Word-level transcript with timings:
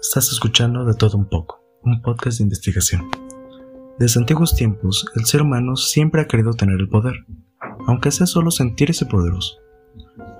Estás 0.00 0.32
escuchando 0.32 0.86
de 0.86 0.94
todo 0.94 1.18
un 1.18 1.28
poco, 1.28 1.62
un 1.82 2.00
podcast 2.00 2.38
de 2.38 2.44
investigación. 2.44 3.10
Desde 3.98 4.18
antiguos 4.18 4.56
tiempos, 4.56 5.04
el 5.14 5.26
ser 5.26 5.42
humano 5.42 5.76
siempre 5.76 6.22
ha 6.22 6.26
querido 6.26 6.54
tener 6.54 6.80
el 6.80 6.88
poder, 6.88 7.26
aunque 7.86 8.10
sea 8.10 8.26
solo 8.26 8.50
sentirse 8.50 9.04
poderoso. 9.04 9.58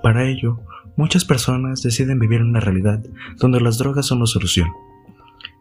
Para 0.01 0.25
ello, 0.25 0.59
muchas 0.97 1.25
personas 1.25 1.83
deciden 1.83 2.17
vivir 2.17 2.41
en 2.41 2.47
una 2.47 2.59
realidad 2.59 3.03
donde 3.37 3.61
las 3.61 3.77
drogas 3.77 4.07
son 4.07 4.19
la 4.19 4.25
solución. 4.25 4.67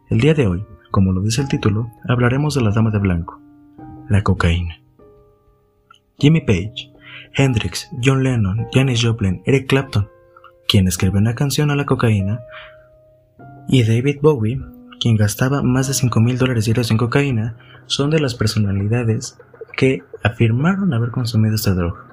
El 0.08 0.20
día 0.20 0.32
de 0.32 0.46
hoy, 0.46 0.64
como 0.90 1.12
lo 1.12 1.20
dice 1.20 1.42
el 1.42 1.48
título, 1.48 1.90
hablaremos 2.08 2.54
de 2.54 2.62
la 2.62 2.70
dama 2.70 2.90
de 2.90 3.00
blanco, 3.00 3.38
la 4.08 4.22
cocaína. 4.22 4.80
Jimmy 6.18 6.40
Page, 6.40 6.90
Hendrix, 7.34 7.90
John 8.02 8.22
Lennon, 8.22 8.66
Janis 8.72 9.04
Joplin, 9.04 9.42
Eric 9.44 9.68
Clapton, 9.68 10.08
quien 10.66 10.88
escribió 10.88 11.20
una 11.20 11.34
canción 11.34 11.70
a 11.70 11.76
la 11.76 11.84
cocaína, 11.84 12.40
y 13.70 13.84
David 13.84 14.18
Bowie, 14.20 14.60
quien 14.98 15.16
gastaba 15.16 15.62
más 15.62 15.86
de 15.86 15.94
5 15.94 16.20
mil 16.20 16.38
dólares 16.38 16.64
diarios 16.64 16.90
en 16.90 16.96
cocaína, 16.96 17.56
son 17.86 18.10
de 18.10 18.18
las 18.18 18.34
personalidades 18.34 19.38
que 19.76 20.02
afirmaron 20.24 20.92
haber 20.92 21.12
consumido 21.12 21.54
esta 21.54 21.72
droga. 21.72 22.04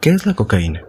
¿Qué 0.00 0.10
es 0.10 0.26
la 0.26 0.34
cocaína? 0.34 0.82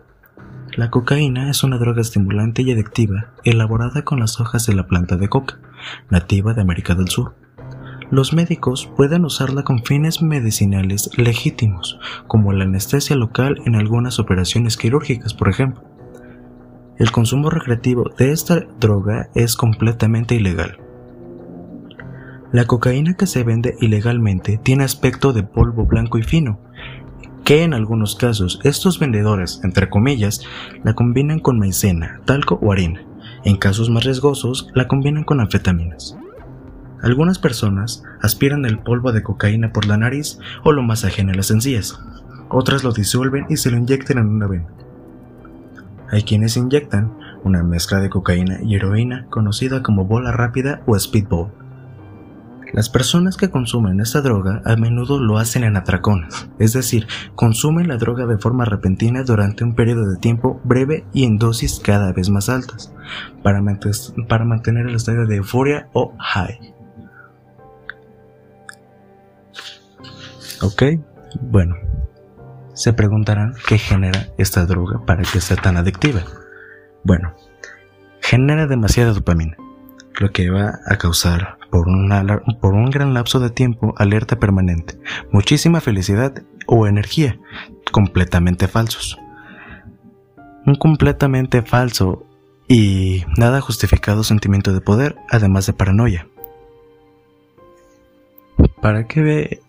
La 0.77 0.91
cocaína 0.91 1.49
es 1.49 1.63
una 1.63 1.79
droga 1.79 2.01
estimulante 2.01 2.61
y 2.61 2.71
adictiva 2.71 3.31
elaborada 3.43 4.03
con 4.03 4.19
las 4.19 4.39
hojas 4.39 4.67
de 4.67 4.75
la 4.75 4.85
planta 4.85 5.17
de 5.17 5.29
coca, 5.29 5.57
nativa 6.11 6.53
de 6.53 6.61
América 6.61 6.93
del 6.93 7.09
Sur. 7.09 7.33
Los 8.11 8.33
médicos 8.33 8.87
pueden 8.95 9.25
usarla 9.25 9.63
con 9.63 9.83
fines 9.83 10.21
medicinales 10.21 11.09
legítimos, 11.17 11.99
como 12.27 12.53
la 12.53 12.65
anestesia 12.65 13.15
local 13.15 13.61
en 13.65 13.75
algunas 13.75 14.19
operaciones 14.19 14.77
quirúrgicas, 14.77 15.33
por 15.33 15.49
ejemplo. 15.49 15.88
El 16.99 17.13
consumo 17.13 17.49
recreativo 17.49 18.11
de 18.17 18.33
esta 18.33 18.65
droga 18.77 19.29
es 19.33 19.55
completamente 19.55 20.35
ilegal. 20.35 20.79
La 22.51 22.65
cocaína 22.65 23.13
que 23.13 23.25
se 23.25 23.45
vende 23.45 23.77
ilegalmente 23.79 24.59
tiene 24.61 24.83
aspecto 24.83 25.31
de 25.31 25.43
polvo 25.43 25.85
blanco 25.85 26.17
y 26.17 26.23
fino, 26.23 26.59
que 27.45 27.63
en 27.63 27.73
algunos 27.73 28.17
casos 28.17 28.59
estos 28.65 28.99
vendedores, 28.99 29.61
entre 29.63 29.89
comillas, 29.89 30.41
la 30.83 30.93
combinan 30.93 31.39
con 31.39 31.57
maicena, 31.57 32.19
talco 32.25 32.59
o 32.61 32.73
harina. 32.73 33.01
En 33.45 33.55
casos 33.55 33.89
más 33.89 34.03
riesgosos, 34.03 34.67
la 34.75 34.89
combinan 34.89 35.23
con 35.23 35.39
anfetaminas. 35.39 36.17
Algunas 37.01 37.39
personas 37.39 38.03
aspiran 38.21 38.65
el 38.65 38.77
polvo 38.77 39.13
de 39.13 39.23
cocaína 39.23 39.71
por 39.71 39.85
la 39.85 39.95
nariz 39.95 40.37
o 40.65 40.73
lo 40.73 40.83
masajean 40.83 41.29
en 41.29 41.37
las 41.37 41.49
encías. 41.49 41.97
Otras 42.49 42.83
lo 42.83 42.91
disuelven 42.91 43.45
y 43.47 43.55
se 43.55 43.71
lo 43.71 43.77
inyectan 43.77 44.17
en 44.17 44.27
una 44.27 44.47
vena. 44.47 44.67
Hay 46.11 46.23
quienes 46.23 46.57
inyectan 46.57 47.17
una 47.43 47.63
mezcla 47.63 47.99
de 47.99 48.09
cocaína 48.09 48.59
y 48.63 48.75
heroína 48.75 49.27
conocida 49.29 49.83
como 49.83 50.05
bola 50.05 50.31
rápida 50.31 50.81
o 50.85 50.97
speedball. 50.97 51.51
Las 52.73 52.89
personas 52.89 53.35
que 53.35 53.49
consumen 53.49 53.99
esta 53.99 54.21
droga 54.21 54.61
a 54.63 54.75
menudo 54.75 55.19
lo 55.19 55.39
hacen 55.39 55.63
en 55.63 55.75
atracones, 55.75 56.49
es 56.59 56.73
decir, 56.73 57.07
consumen 57.33 57.87
la 57.87 57.97
droga 57.97 58.27
de 58.27 58.37
forma 58.37 58.63
repentina 58.63 59.23
durante 59.23 59.63
un 59.63 59.73
periodo 59.73 60.07
de 60.07 60.17
tiempo 60.17 60.61
breve 60.63 61.05
y 61.11 61.23
en 61.23 61.39
dosis 61.39 61.79
cada 61.79 62.11
vez 62.13 62.29
más 62.29 62.47
altas, 62.47 62.93
para, 63.41 63.61
mantener 63.61 64.85
el 64.85 64.95
estado 64.95 65.25
de 65.25 65.37
euforia 65.37 65.89
o 65.93 66.13
high. 66.19 66.75
Ok, 70.61 70.83
bueno, 71.41 71.75
se 72.79 72.93
preguntarán 72.93 73.55
qué 73.67 73.77
genera 73.77 74.27
esta 74.37 74.65
droga 74.65 75.05
para 75.05 75.23
que 75.23 75.41
sea 75.41 75.57
tan 75.57 75.75
adictiva. 75.75 76.21
Bueno, 77.03 77.35
genera 78.21 78.67
demasiada 78.67 79.11
dopamina, 79.11 79.57
lo 80.17 80.31
que 80.31 80.49
va 80.49 80.79
a 80.87 80.95
causar 80.95 81.57
por, 81.69 81.89
un 81.89 82.89
gran 82.89 83.13
lapso 83.13 83.41
de 83.41 83.49
tiempo 83.49 83.93
alerta 83.97 84.39
permanente, 84.39 84.97
muchísima 85.29 85.81
felicidad 85.81 86.41
o 86.67 86.87
energía, 86.87 87.37
completamente 87.91 88.69
falsos. 88.69 89.19
Un 90.65 90.75
completamente 90.75 91.61
falso 91.63 92.25
y 92.69 93.25
nada 93.35 93.59
justificado 93.59 94.23
sentimiento 94.23 94.71
de 94.71 94.79
poder, 94.79 95.17
además 95.29 95.65
de 95.65 95.73
paranoia. 95.73 96.27
Para 98.81 99.05
ve 99.21 99.59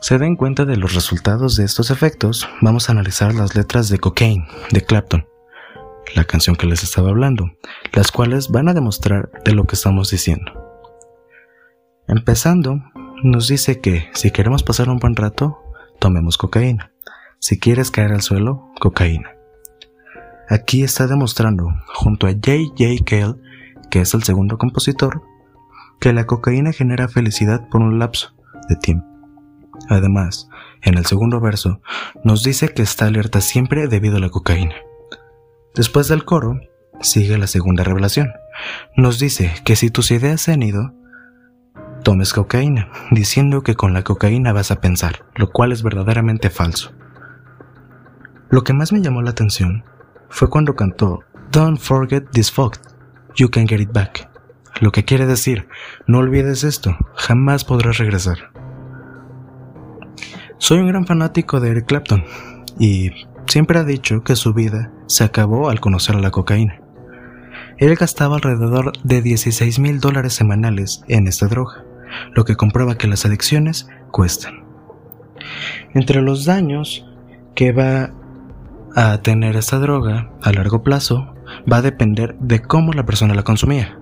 se 0.00 0.18
den 0.18 0.36
cuenta 0.36 0.64
de 0.64 0.76
los 0.76 0.94
resultados 0.94 1.56
de 1.56 1.64
estos 1.64 1.90
efectos, 1.90 2.48
vamos 2.60 2.88
a 2.88 2.92
analizar 2.92 3.34
las 3.34 3.54
letras 3.54 3.88
de 3.88 3.98
Cocaine 3.98 4.46
de 4.70 4.82
Clapton, 4.82 5.26
la 6.14 6.24
canción 6.24 6.56
que 6.56 6.66
les 6.66 6.82
estaba 6.82 7.10
hablando, 7.10 7.50
las 7.92 8.12
cuales 8.12 8.50
van 8.50 8.68
a 8.68 8.74
demostrar 8.74 9.30
de 9.44 9.52
lo 9.52 9.64
que 9.64 9.74
estamos 9.74 10.10
diciendo. 10.10 10.52
Empezando, 12.08 12.82
nos 13.22 13.48
dice 13.48 13.80
que 13.80 14.08
si 14.14 14.30
queremos 14.30 14.62
pasar 14.62 14.90
un 14.90 14.98
buen 14.98 15.16
rato, 15.16 15.58
tomemos 15.98 16.36
cocaína. 16.36 16.92
Si 17.38 17.58
quieres 17.58 17.90
caer 17.90 18.12
al 18.12 18.22
suelo, 18.22 18.70
cocaína. 18.78 19.30
Aquí 20.48 20.82
está 20.82 21.06
demostrando, 21.06 21.68
junto 21.94 22.26
a 22.26 22.30
J.J. 22.30 23.04
Cale, 23.04 23.34
que 23.90 24.02
es 24.02 24.14
el 24.14 24.22
segundo 24.22 24.58
compositor, 24.58 25.22
que 26.00 26.12
la 26.12 26.26
cocaína 26.26 26.72
genera 26.72 27.08
felicidad 27.08 27.68
por 27.68 27.80
un 27.80 27.98
lapso 27.98 28.36
de 28.68 28.76
tiempo 28.76 29.15
Además, 29.88 30.48
en 30.82 30.98
el 30.98 31.06
segundo 31.06 31.40
verso, 31.40 31.80
nos 32.24 32.42
dice 32.42 32.68
que 32.74 32.82
está 32.82 33.06
alerta 33.06 33.40
siempre 33.40 33.88
debido 33.88 34.16
a 34.16 34.20
la 34.20 34.30
cocaína. 34.30 34.74
Después 35.74 36.08
del 36.08 36.24
coro, 36.24 36.60
sigue 37.00 37.38
la 37.38 37.46
segunda 37.46 37.84
revelación. 37.84 38.32
Nos 38.96 39.18
dice 39.18 39.54
que 39.64 39.76
si 39.76 39.90
tus 39.90 40.10
ideas 40.10 40.40
se 40.40 40.52
han 40.52 40.62
ido, 40.62 40.94
tomes 42.02 42.32
cocaína, 42.32 42.90
diciendo 43.10 43.62
que 43.62 43.74
con 43.74 43.92
la 43.92 44.02
cocaína 44.02 44.52
vas 44.52 44.70
a 44.70 44.80
pensar, 44.80 45.26
lo 45.34 45.50
cual 45.50 45.72
es 45.72 45.82
verdaderamente 45.82 46.50
falso. 46.50 46.92
Lo 48.48 48.62
que 48.62 48.72
más 48.72 48.92
me 48.92 49.02
llamó 49.02 49.22
la 49.22 49.30
atención 49.30 49.84
fue 50.28 50.48
cuando 50.48 50.76
cantó 50.76 51.20
Don't 51.50 51.78
forget 51.78 52.30
this 52.30 52.50
fuck, 52.50 52.76
you 53.34 53.50
can 53.50 53.66
get 53.66 53.80
it 53.80 53.92
back. 53.92 54.30
Lo 54.80 54.92
que 54.92 55.04
quiere 55.04 55.26
decir, 55.26 55.68
no 56.06 56.18
olvides 56.18 56.64
esto, 56.64 56.96
jamás 57.14 57.64
podrás 57.64 57.98
regresar. 57.98 58.50
Soy 60.66 60.80
un 60.80 60.88
gran 60.88 61.06
fanático 61.06 61.60
de 61.60 61.70
Eric 61.70 61.86
Clapton 61.86 62.24
y 62.76 63.12
siempre 63.46 63.78
ha 63.78 63.84
dicho 63.84 64.24
que 64.24 64.34
su 64.34 64.52
vida 64.52 64.90
se 65.06 65.22
acabó 65.22 65.70
al 65.70 65.78
conocer 65.78 66.16
la 66.16 66.32
cocaína. 66.32 66.80
Él 67.78 67.94
gastaba 67.94 68.34
alrededor 68.34 68.90
de 69.04 69.22
16 69.22 69.78
mil 69.78 70.00
dólares 70.00 70.32
semanales 70.32 71.04
en 71.06 71.28
esta 71.28 71.46
droga, 71.46 71.84
lo 72.34 72.44
que 72.44 72.56
comprueba 72.56 72.98
que 72.98 73.06
las 73.06 73.24
adicciones 73.24 73.86
cuestan. 74.10 74.64
Entre 75.94 76.20
los 76.20 76.44
daños 76.46 77.06
que 77.54 77.70
va 77.70 78.10
a 78.96 79.18
tener 79.18 79.54
esta 79.54 79.78
droga 79.78 80.32
a 80.42 80.50
largo 80.50 80.82
plazo 80.82 81.32
va 81.72 81.76
a 81.76 81.82
depender 81.82 82.34
de 82.40 82.60
cómo 82.60 82.92
la 82.92 83.06
persona 83.06 83.34
la 83.34 83.44
consumía. 83.44 84.00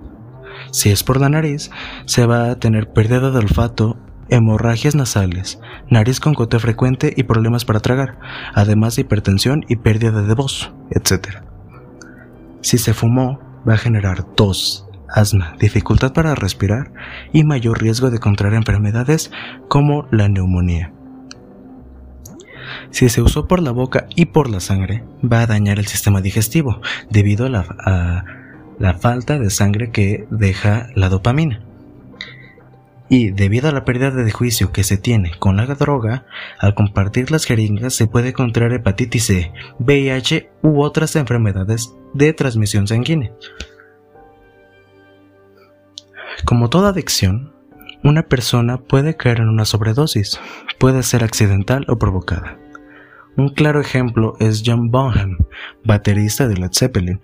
Si 0.71 0.89
es 0.89 1.05
por 1.05 1.21
la 1.21 1.29
nariz, 1.29 1.71
se 2.07 2.25
va 2.25 2.53
a 2.53 2.59
tener 2.59 2.91
pérdida 2.91 3.31
de 3.31 3.39
olfato 3.39 3.99
hemorragias 4.29 4.95
nasales, 4.95 5.61
nariz 5.91 6.21
con 6.21 6.33
goteo 6.33 6.61
frecuente 6.61 7.13
y 7.17 7.25
problemas 7.25 7.65
para 7.65 7.81
tragar, 7.81 8.19
además 8.55 8.97
de 8.97 9.03
hipertensión 9.03 9.65
y 9.69 9.77
pérdida 9.77 10.23
de 10.23 10.35
voz, 10.35 10.73
etc. 10.91 11.43
Si 12.61 12.79
se 12.79 12.95
fumó, 12.95 13.41
va 13.69 13.75
a 13.75 13.79
generar 13.79 14.23
tos, 14.23 14.87
asma, 15.09 15.55
dificultad 15.59 16.13
para 16.13 16.35
respirar 16.35 16.93
y 17.33 17.45
mayor 17.45 17.81
riesgo 17.81 18.11
de 18.11 18.19
contraer 18.19 18.55
enfermedades 18.55 19.31
como 19.69 20.07
la 20.11 20.29
neumonía. 20.29 20.93
Si 22.91 23.09
se 23.09 23.23
usó 23.23 23.47
por 23.47 23.63
la 23.63 23.73
boca 23.73 24.07
y 24.15 24.27
por 24.27 24.49
la 24.49 24.61
sangre, 24.61 25.05
va 25.23 25.43
a 25.43 25.47
dañar 25.47 25.79
el 25.79 25.87
sistema 25.87 26.21
digestivo 26.21 26.81
debido 27.11 27.47
a 27.47 27.51
la, 27.51 27.67
a 27.85 28.25
la 28.79 28.95
falta 28.95 29.39
de 29.39 29.51
sangre 29.51 29.91
que 29.91 30.27
deja 30.31 30.89
la 30.95 31.09
dopamina 31.09 31.61
y 33.15 33.31
debido 33.31 33.69
a 33.69 33.73
la 33.73 33.85
pérdida 33.85 34.11
de 34.11 34.33
juicio 34.33 34.73
que 34.73 34.83
se 34.83 34.97
tiene 34.97 35.31
con 35.39 35.57
la 35.57 35.67
droga, 35.67 36.27
al 36.59 36.75
compartir 36.75 37.31
las 37.31 37.45
jeringas 37.45 37.95
se 37.95 38.09
puede 38.09 38.33
contraer 38.33 38.73
hepatitis 38.73 39.27
C, 39.27 39.53
VIH 39.79 40.51
u 40.63 40.83
otras 40.83 41.15
enfermedades 41.15 41.95
de 42.13 42.33
transmisión 42.33 42.89
sanguínea. 42.89 43.31
Como 46.45 46.71
toda 46.71 46.89
adicción, 46.89 47.53
una 48.03 48.25
persona 48.25 48.79
puede 48.79 49.17
caer 49.17 49.39
en 49.39 49.49
una 49.49 49.65
sobredosis, 49.65 50.41
puede 50.81 51.05
ser 51.05 51.23
accidental 51.23 51.87
o 51.87 51.97
provocada. 51.97 52.59
Un 53.37 53.51
claro 53.51 53.81
ejemplo 53.81 54.35
es 54.41 54.65
John 54.67 54.91
Bonham, 54.91 55.39
baterista 55.85 56.49
de 56.49 56.57
Led 56.57 56.73
Zeppelin, 56.73 57.21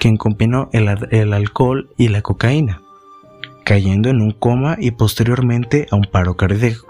quien 0.00 0.16
combinó 0.16 0.70
el 0.72 1.34
alcohol 1.34 1.90
y 1.98 2.08
la 2.08 2.22
cocaína 2.22 2.83
cayendo 3.64 4.10
en 4.10 4.20
un 4.20 4.32
coma 4.32 4.76
y 4.78 4.92
posteriormente 4.92 5.86
a 5.90 5.96
un 5.96 6.04
paro 6.04 6.36
cardíaco, 6.36 6.88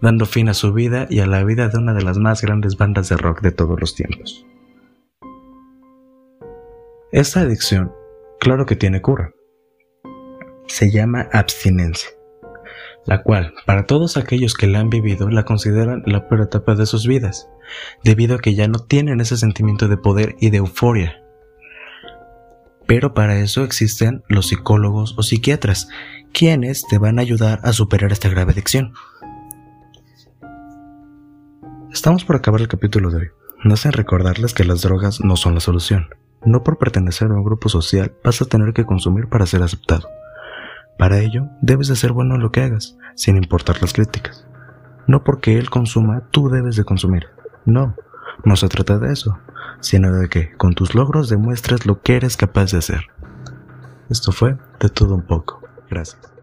dando 0.00 0.26
fin 0.26 0.48
a 0.48 0.54
su 0.54 0.72
vida 0.72 1.06
y 1.10 1.20
a 1.20 1.26
la 1.26 1.42
vida 1.44 1.68
de 1.68 1.78
una 1.78 1.94
de 1.94 2.02
las 2.02 2.18
más 2.18 2.42
grandes 2.42 2.76
bandas 2.76 3.08
de 3.08 3.16
rock 3.16 3.40
de 3.40 3.52
todos 3.52 3.80
los 3.80 3.94
tiempos. 3.94 4.46
Esta 7.10 7.40
adicción 7.40 7.92
Claro 8.44 8.66
que 8.66 8.76
tiene 8.76 9.00
cura. 9.00 9.32
Se 10.66 10.90
llama 10.90 11.30
abstinencia, 11.32 12.10
la 13.06 13.22
cual, 13.22 13.54
para 13.64 13.86
todos 13.86 14.18
aquellos 14.18 14.52
que 14.52 14.66
la 14.66 14.80
han 14.80 14.90
vivido, 14.90 15.30
la 15.30 15.46
consideran 15.46 16.02
la 16.04 16.28
peor 16.28 16.42
etapa 16.42 16.74
de 16.74 16.84
sus 16.84 17.06
vidas, 17.06 17.48
debido 18.02 18.34
a 18.34 18.38
que 18.40 18.54
ya 18.54 18.68
no 18.68 18.80
tienen 18.80 19.22
ese 19.22 19.38
sentimiento 19.38 19.88
de 19.88 19.96
poder 19.96 20.36
y 20.40 20.50
de 20.50 20.58
euforia. 20.58 21.23
Pero 22.86 23.14
para 23.14 23.38
eso 23.38 23.64
existen 23.64 24.22
los 24.28 24.48
psicólogos 24.48 25.14
o 25.16 25.22
psiquiatras, 25.22 25.88
quienes 26.32 26.86
te 26.86 26.98
van 26.98 27.18
a 27.18 27.22
ayudar 27.22 27.60
a 27.62 27.72
superar 27.72 28.12
esta 28.12 28.28
grave 28.28 28.52
adicción. 28.52 28.92
Estamos 31.92 32.24
por 32.24 32.36
acabar 32.36 32.60
el 32.60 32.68
capítulo 32.68 33.10
de 33.10 33.16
hoy. 33.18 33.28
No 33.62 33.74
hacen 33.74 33.92
recordarles 33.92 34.52
que 34.52 34.64
las 34.64 34.82
drogas 34.82 35.22
no 35.22 35.36
son 35.36 35.54
la 35.54 35.60
solución. 35.60 36.08
No 36.44 36.62
por 36.62 36.76
pertenecer 36.76 37.30
a 37.30 37.34
un 37.34 37.44
grupo 37.44 37.68
social 37.68 38.12
vas 38.22 38.42
a 38.42 38.44
tener 38.44 38.74
que 38.74 38.84
consumir 38.84 39.28
para 39.28 39.46
ser 39.46 39.62
aceptado. 39.62 40.08
Para 40.98 41.20
ello, 41.20 41.48
debes 41.62 41.88
de 41.88 41.96
ser 41.96 42.12
bueno 42.12 42.34
en 42.34 42.42
lo 42.42 42.52
que 42.52 42.60
hagas, 42.60 42.96
sin 43.14 43.36
importar 43.36 43.80
las 43.80 43.92
críticas. 43.92 44.46
No 45.06 45.24
porque 45.24 45.58
él 45.58 45.70
consuma, 45.70 46.28
tú 46.30 46.50
debes 46.50 46.76
de 46.76 46.84
consumir. 46.84 47.28
No, 47.64 47.96
no 48.44 48.56
se 48.56 48.68
trata 48.68 48.98
de 48.98 49.12
eso, 49.12 49.38
sino 49.84 50.10
de 50.12 50.30
que 50.30 50.52
con 50.54 50.74
tus 50.74 50.94
logros 50.94 51.28
demuestres 51.28 51.84
lo 51.84 52.00
que 52.00 52.16
eres 52.16 52.38
capaz 52.38 52.72
de 52.72 52.78
hacer. 52.78 53.08
Esto 54.08 54.32
fue 54.32 54.56
de 54.80 54.88
todo 54.88 55.14
un 55.14 55.22
poco. 55.22 55.60
Gracias. 55.90 56.33